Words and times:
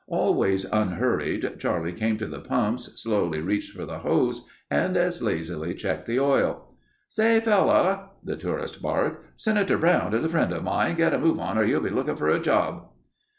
Always 0.07 0.65
unhurried, 0.65 1.59
Charlie 1.59 1.93
came 1.93 2.17
to 2.17 2.25
the 2.25 2.39
pumps, 2.39 2.99
slowly 2.99 3.39
reached 3.39 3.73
for 3.77 3.85
the 3.85 3.99
hose 3.99 4.47
and 4.71 4.97
as 4.97 5.21
lazily 5.21 5.75
checked 5.75 6.07
the 6.07 6.19
oil. 6.19 6.73
"Say, 7.07 7.39
fellow—" 7.39 8.09
the 8.23 8.35
tourist 8.35 8.81
barked. 8.81 9.39
"Senator 9.39 9.77
Brown 9.77 10.15
is 10.15 10.23
a 10.23 10.29
friend 10.29 10.53
of 10.53 10.63
mine. 10.63 10.95
Get 10.95 11.13
a 11.13 11.19
move 11.19 11.37
on 11.39 11.55
or 11.59 11.63
you'll 11.65 11.81
be 11.83 11.89
looking 11.91 12.15
for 12.15 12.29
a 12.29 12.39
job." 12.41 12.87